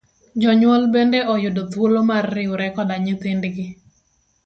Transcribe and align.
Jonyuol 0.43 0.83
bende 0.95 1.19
oyudo 1.33 1.61
thuolo 1.71 1.99
mar 2.09 2.25
riwre 2.35 2.67
koda 2.75 2.95
nyithind 3.05 3.43
gi. 3.55 3.65